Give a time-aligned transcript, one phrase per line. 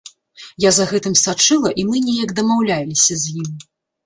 [0.63, 3.49] Я за гэтым сачыла і мы неяк дамаўляліся з ім.